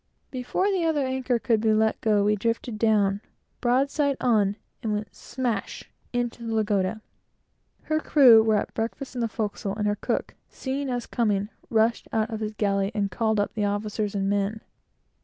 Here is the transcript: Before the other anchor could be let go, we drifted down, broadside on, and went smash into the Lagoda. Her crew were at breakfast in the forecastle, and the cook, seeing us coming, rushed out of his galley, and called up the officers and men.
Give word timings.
Before 0.31 0.65
the 0.71 0.83
other 0.83 1.05
anchor 1.05 1.37
could 1.37 1.61
be 1.61 1.71
let 1.73 2.01
go, 2.01 2.23
we 2.23 2.35
drifted 2.35 2.79
down, 2.79 3.21
broadside 3.61 4.17
on, 4.19 4.55
and 4.81 4.93
went 4.93 5.13
smash 5.13 5.91
into 6.11 6.41
the 6.41 6.55
Lagoda. 6.55 7.01
Her 7.83 7.99
crew 7.99 8.41
were 8.41 8.55
at 8.57 8.73
breakfast 8.73 9.13
in 9.13 9.21
the 9.21 9.27
forecastle, 9.27 9.75
and 9.75 9.87
the 9.87 9.95
cook, 9.95 10.33
seeing 10.49 10.89
us 10.89 11.05
coming, 11.05 11.49
rushed 11.69 12.07
out 12.11 12.31
of 12.31 12.39
his 12.39 12.55
galley, 12.55 12.91
and 12.95 13.11
called 13.11 13.39
up 13.39 13.53
the 13.53 13.65
officers 13.65 14.15
and 14.15 14.27
men. 14.27 14.61